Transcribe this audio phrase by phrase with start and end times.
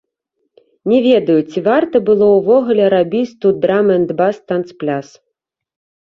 [0.91, 5.07] Не ведаю, ці варта было ўвогуле рабіць тут драм-энд-бас танцпляц.